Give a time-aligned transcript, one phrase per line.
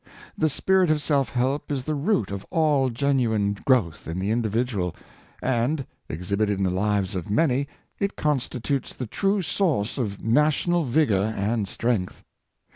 [0.35, 4.95] The spirit of self help is the root of all genuine growth in the individual;
[5.43, 7.67] and, exhibited in the lives of many,
[7.99, 12.23] it constitutes the true source of na tional vigor and strength.